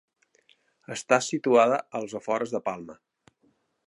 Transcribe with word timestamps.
Està 0.95 1.19
situada 1.25 1.77
als 1.99 2.15
afores 2.21 2.57
de 2.57 2.63
Palma. 2.71 2.97